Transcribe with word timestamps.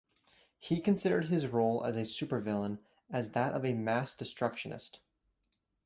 He 0.57 0.81
considered 0.81 1.25
his 1.25 1.45
role 1.45 1.83
as 1.83 1.95
a 1.95 2.01
supervillain 2.01 2.79
as 3.11 3.33
that 3.33 3.53
of 3.53 3.63
a 3.63 3.75
"mass-destructionist". 3.75 4.97